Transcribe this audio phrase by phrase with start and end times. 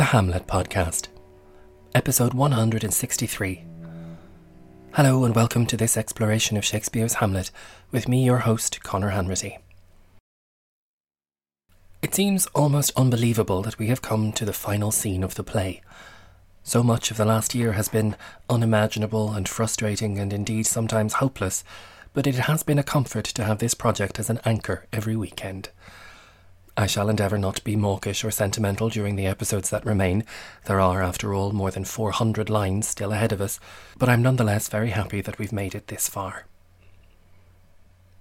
[0.00, 1.08] The Hamlet Podcast,
[1.94, 3.64] episode 163.
[4.94, 7.50] Hello, and welcome to this exploration of Shakespeare's Hamlet
[7.90, 9.58] with me, your host, Conor Hanratty.
[12.00, 15.82] It seems almost unbelievable that we have come to the final scene of the play.
[16.62, 18.16] So much of the last year has been
[18.48, 21.62] unimaginable and frustrating and indeed sometimes hopeless,
[22.14, 25.68] but it has been a comfort to have this project as an anchor every weekend.
[26.80, 30.24] I shall endeavour not to be mawkish or sentimental during the episodes that remain.
[30.64, 33.60] There are, after all, more than 400 lines still ahead of us,
[33.98, 36.46] but I'm nonetheless very happy that we've made it this far.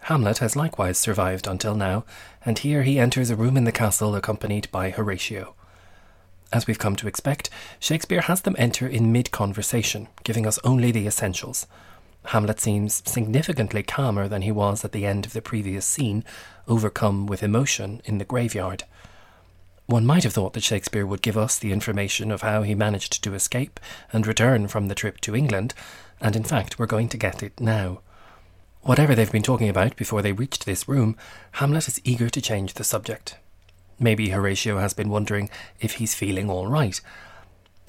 [0.00, 2.04] Hamlet has likewise survived until now,
[2.44, 5.54] and here he enters a room in the castle accompanied by Horatio.
[6.52, 10.90] As we've come to expect, Shakespeare has them enter in mid conversation, giving us only
[10.90, 11.68] the essentials.
[12.26, 16.24] Hamlet seems significantly calmer than he was at the end of the previous scene,
[16.68, 18.84] overcome with emotion in the graveyard.
[19.86, 23.24] One might have thought that Shakespeare would give us the information of how he managed
[23.24, 23.80] to escape
[24.12, 25.74] and return from the trip to England,
[26.20, 28.00] and in fact, we're going to get it now.
[28.82, 31.16] Whatever they've been talking about before they reached this room,
[31.52, 33.36] Hamlet is eager to change the subject.
[33.98, 37.00] Maybe Horatio has been wondering if he's feeling all right,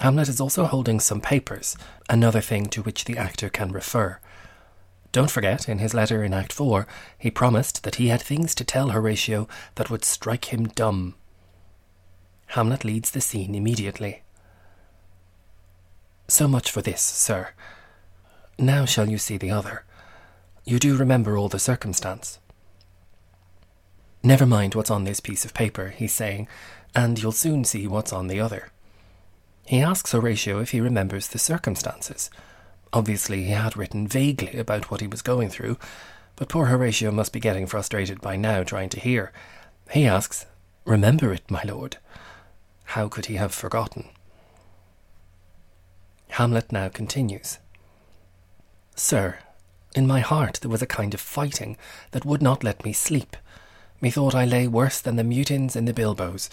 [0.00, 1.76] Hamlet is also holding some papers,
[2.08, 4.18] another thing to which the actor can refer.
[5.12, 6.86] Don't forget, in his letter in Act 4,
[7.18, 11.16] he promised that he had things to tell Horatio that would strike him dumb.
[12.46, 14.22] Hamlet leads the scene immediately.
[16.28, 17.50] So much for this, sir.
[18.58, 19.84] Now shall you see the other.
[20.64, 22.38] You do remember all the circumstance.
[24.22, 26.48] Never mind what's on this piece of paper, he's saying,
[26.94, 28.70] and you'll soon see what's on the other.
[29.66, 32.30] He asks Horatio if he remembers the circumstances.
[32.92, 35.78] Obviously, he had written vaguely about what he was going through,
[36.36, 39.32] but poor Horatio must be getting frustrated by now trying to hear.
[39.90, 40.46] He asks,
[40.84, 41.98] Remember it, my lord.
[42.84, 44.08] How could he have forgotten?
[46.30, 47.58] Hamlet now continues.
[48.96, 49.38] Sir,
[49.94, 51.76] in my heart there was a kind of fighting
[52.12, 53.36] that would not let me sleep.
[54.00, 56.48] Methought I lay worse than the mutins in the bilboes,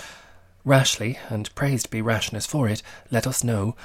[0.68, 3.78] Rashly, and praised be rashness for it, let us know,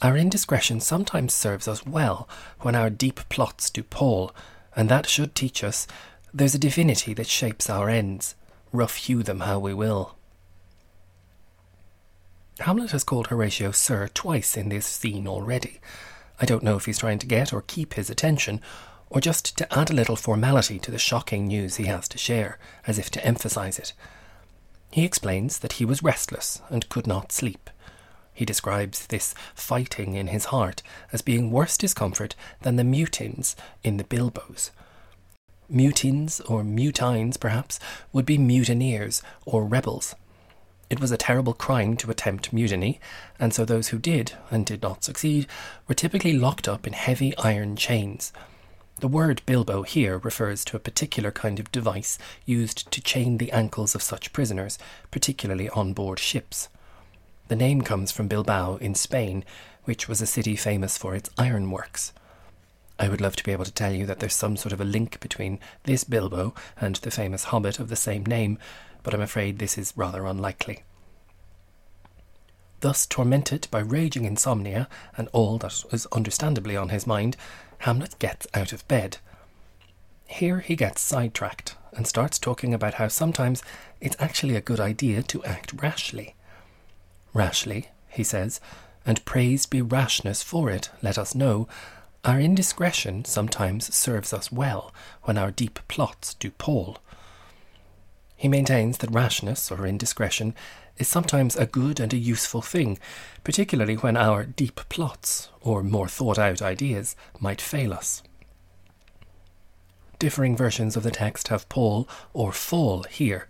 [0.00, 2.26] our indiscretion sometimes serves us well
[2.60, 4.34] when our deep plots do pall,
[4.74, 5.86] and that should teach us
[6.32, 8.34] there's a divinity that shapes our ends,
[8.72, 10.16] rough hew them how we will.
[12.60, 15.82] Hamlet has called Horatio Sir twice in this scene already.
[16.40, 18.62] I don't know if he's trying to get or keep his attention,
[19.10, 22.58] or just to add a little formality to the shocking news he has to share,
[22.86, 23.92] as if to emphasize it.
[24.92, 27.70] He explains that he was restless and could not sleep.
[28.34, 30.82] He describes this fighting in his heart
[31.12, 34.70] as being worse discomfort than the mutins in the bilboes.
[35.72, 37.80] Mutins, or mutines perhaps,
[38.12, 40.14] would be mutineers or rebels.
[40.90, 43.00] It was a terrible crime to attempt mutiny,
[43.38, 45.46] and so those who did, and did not succeed,
[45.88, 48.30] were typically locked up in heavy iron chains.
[49.00, 53.50] The word bilbo here refers to a particular kind of device used to chain the
[53.50, 54.78] ankles of such prisoners,
[55.10, 56.68] particularly on board ships.
[57.48, 59.44] The name comes from Bilbao in Spain,
[59.84, 62.12] which was a city famous for its ironworks.
[62.98, 64.84] I would love to be able to tell you that there's some sort of a
[64.84, 68.58] link between this Bilbo and the famous hobbit of the same name,
[69.02, 70.84] but I'm afraid this is rather unlikely.
[72.82, 77.36] Thus tormented by raging insomnia and all that is understandably on his mind,
[77.78, 79.18] Hamlet gets out of bed.
[80.26, 83.62] Here he gets sidetracked and starts talking about how sometimes
[84.00, 86.34] it's actually a good idea to act rashly.
[87.32, 88.60] Rashly, he says,
[89.06, 91.68] and praised be rashness for it, let us know,
[92.24, 96.98] our indiscretion sometimes serves us well when our deep plots do pall.
[98.34, 100.56] He maintains that rashness or indiscretion
[100.98, 102.98] is sometimes a good and a useful thing,
[103.44, 108.22] particularly when our deep plots or more thought out ideas might fail us.
[110.18, 113.48] Differing versions of the text have pall or fall here.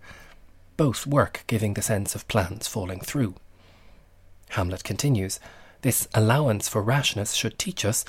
[0.75, 3.35] Both work giving the sense of plans falling through.
[4.49, 5.39] Hamlet continues
[5.81, 8.05] This allowance for rashness should teach us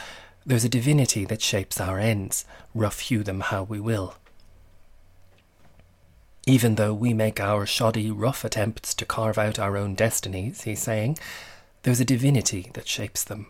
[0.47, 2.45] there's a divinity that shapes our ends,
[2.75, 4.15] rough hew them how we will.
[6.47, 10.83] Even though we make our shoddy, rough attempts to carve out our own destinies, he's
[10.83, 11.19] saying,
[11.85, 13.47] there's a divinity that shapes them.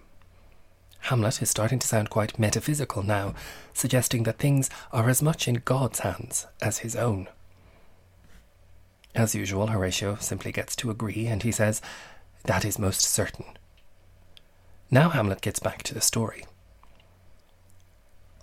[1.02, 3.34] Hamlet is starting to sound quite metaphysical now,
[3.72, 7.28] suggesting that things are as much in God's hands as his own.
[9.14, 11.80] As usual, Horatio simply gets to agree, and he says,
[12.44, 13.44] That is most certain.
[14.90, 16.44] Now Hamlet gets back to the story.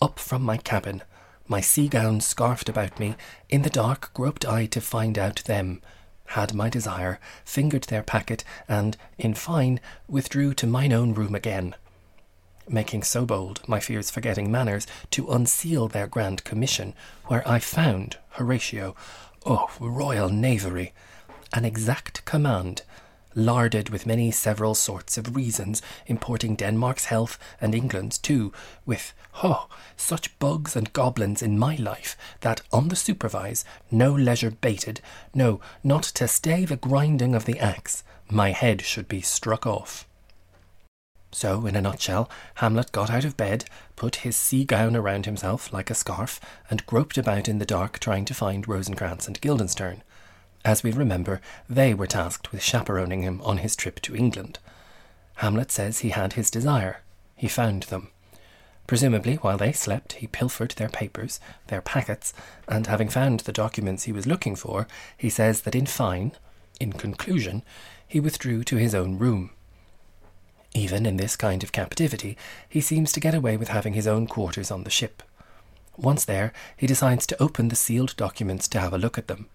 [0.01, 1.03] Up from my cabin,
[1.51, 3.13] my sea gown scarfed about me,
[3.49, 5.81] in the dark groped I to find out them,
[6.27, 11.75] had my desire, fingered their packet, and, in fine, withdrew to mine own room again,
[12.69, 16.93] making so bold, my fears forgetting manners, to unseal their grand commission,
[17.25, 18.95] where I found Horatio,
[19.45, 20.93] oh, royal knavery,
[21.51, 22.83] an exact command
[23.35, 28.51] larded with many several sorts of reasons, importing Denmark's health and England's too,
[28.85, 29.13] with,
[29.43, 35.01] oh, such bugs and goblins in my life, that on the supervise, no leisure bated,
[35.33, 40.07] no, not to stay the grinding of the axe, my head should be struck off.
[41.33, 43.63] So, in a nutshell, Hamlet got out of bed,
[43.95, 47.99] put his sea gown around himself like a scarf, and groped about in the dark
[47.99, 50.03] trying to find Rosencrantz and Guildenstern.
[50.63, 54.59] As we remember, they were tasked with chaperoning him on his trip to England.
[55.35, 57.01] Hamlet says he had his desire.
[57.35, 58.09] He found them.
[58.85, 62.33] Presumably, while they slept, he pilfered their papers, their packets,
[62.67, 64.87] and having found the documents he was looking for,
[65.17, 66.33] he says that in fine,
[66.79, 67.63] in conclusion,
[68.07, 69.51] he withdrew to his own room.
[70.73, 72.37] Even in this kind of captivity,
[72.67, 75.23] he seems to get away with having his own quarters on the ship.
[75.97, 79.47] Once there, he decides to open the sealed documents to have a look at them.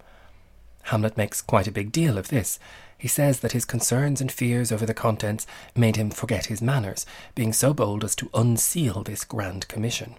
[0.86, 2.60] Hamlet makes quite a big deal of this.
[2.96, 5.44] He says that his concerns and fears over the contents
[5.74, 7.04] made him forget his manners,
[7.34, 10.14] being so bold as to unseal this grand commission.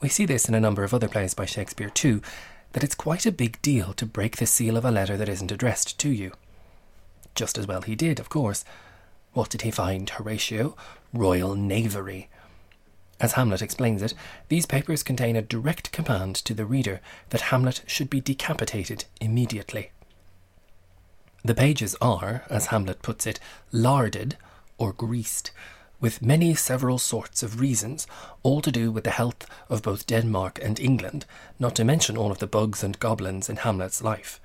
[0.00, 2.22] We see this in a number of other plays by Shakespeare too,
[2.72, 5.52] that it's quite a big deal to break the seal of a letter that isn't
[5.52, 6.32] addressed to you.
[7.34, 8.64] Just as well he did, of course.
[9.34, 10.74] What did he find, Horatio?
[11.12, 12.30] Royal knavery.
[13.20, 14.14] As Hamlet explains it,
[14.48, 17.00] these papers contain a direct command to the reader
[17.30, 19.90] that Hamlet should be decapitated immediately.
[21.44, 23.38] The pages are, as Hamlet puts it,
[23.70, 24.36] larded
[24.78, 25.50] or greased,
[26.00, 28.06] with many several sorts of reasons,
[28.42, 31.24] all to do with the health of both Denmark and England,
[31.58, 34.40] not to mention all of the bugs and goblins in Hamlet's life.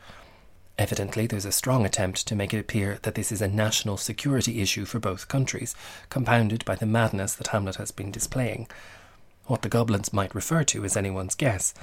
[0.79, 4.61] Evidently, there's a strong attempt to make it appear that this is a national security
[4.61, 5.75] issue for both countries,
[6.07, 8.65] compounded by the madness that Hamlet has been displaying.
[9.47, 11.73] What the goblins might refer to is anyone's guess,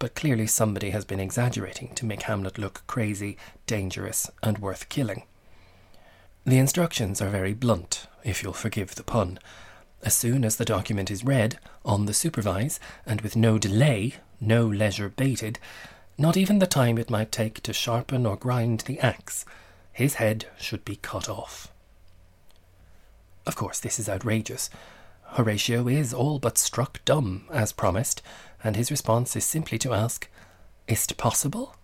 [0.00, 3.36] but clearly somebody has been exaggerating to make Hamlet look crazy,
[3.68, 5.22] dangerous, and worth killing.
[6.44, 9.38] The instructions are very blunt, if you'll forgive the pun.
[10.02, 14.66] As soon as the document is read, on the supervise, and with no delay, no
[14.66, 15.60] leisure bated,
[16.20, 19.46] not even the time it might take to sharpen or grind the axe.
[19.90, 21.72] His head should be cut off.
[23.46, 24.68] Of course, this is outrageous.
[25.22, 28.20] Horatio is all but struck dumb, as promised,
[28.62, 30.28] and his response is simply to ask,
[30.86, 31.74] Is't possible?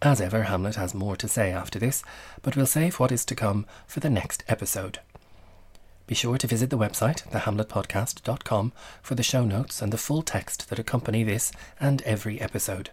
[0.00, 2.02] As ever, Hamlet has more to say after this,
[2.40, 5.00] but we'll save what is to come for the next episode.
[6.08, 8.72] Be sure to visit the website, thehamletpodcast.com,
[9.02, 12.90] for the show notes and the full text that accompany this and every episode.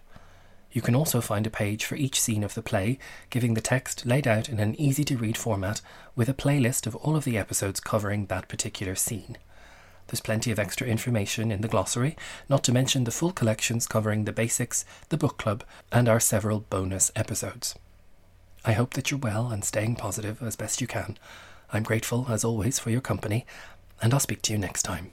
[0.74, 4.06] You can also find a page for each scene of the play, giving the text
[4.06, 5.80] laid out in an easy to read format
[6.14, 9.38] with a playlist of all of the episodes covering that particular scene.
[10.08, 12.18] There's plenty of extra information in the glossary,
[12.50, 16.60] not to mention the full collections covering the basics, the book club, and our several
[16.60, 17.76] bonus episodes.
[18.66, 21.18] I hope that you're well and staying positive as best you can.
[21.72, 23.46] I'm grateful, as always, for your company,
[24.02, 25.12] and I'll speak to you next time.